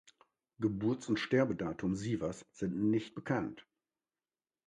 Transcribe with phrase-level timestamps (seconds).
[0.59, 3.67] Geburts- und Sterbedatum Sievers' sind nicht bekannt.